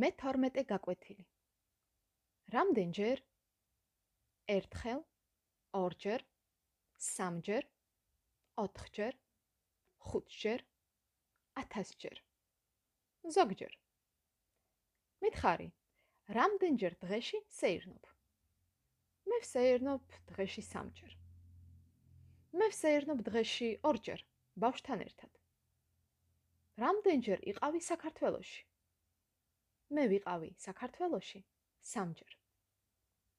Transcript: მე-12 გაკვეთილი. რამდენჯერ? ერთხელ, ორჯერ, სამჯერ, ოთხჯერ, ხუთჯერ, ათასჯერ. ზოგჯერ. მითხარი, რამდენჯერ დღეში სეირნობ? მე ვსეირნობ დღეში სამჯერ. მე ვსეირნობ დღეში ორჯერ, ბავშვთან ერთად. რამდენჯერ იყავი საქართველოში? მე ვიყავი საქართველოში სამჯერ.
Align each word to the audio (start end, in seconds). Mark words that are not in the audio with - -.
მე-12 0.00 0.62
გაკვეთილი. 0.68 1.24
რამდენჯერ? 2.52 3.20
ერთხელ, 4.54 5.02
ორჯერ, 5.80 6.24
სამჯერ, 7.06 7.66
ოთხჯერ, 8.62 9.18
ხუთჯერ, 10.06 10.64
ათასჯერ. 11.64 12.22
ზოგჯერ. 13.36 13.76
მითხარი, 15.26 15.68
რამდენჯერ 16.40 16.98
დღეში 17.04 17.44
სეირნობ? 17.60 18.10
მე 19.28 19.44
ვსეირნობ 19.44 20.18
დღეში 20.32 20.68
სამჯერ. 20.72 21.12
მე 22.56 22.72
ვსეირნობ 22.72 23.24
დღეში 23.28 23.72
ორჯერ, 23.92 24.24
ბავშვთან 24.56 25.08
ერთად. 25.08 25.32
რამდენჯერ 26.80 27.48
იყავი 27.52 27.88
საქართველოში? 27.92 28.71
მე 29.96 30.06
ვიყავი 30.12 30.54
საქართველოში 30.66 31.42
სამჯერ. 31.94 32.41